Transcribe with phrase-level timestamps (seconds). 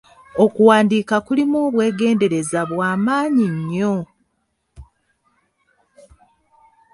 [0.43, 3.95] Okuwandiika kulimu obwegendereza bwa maanyi nnyo!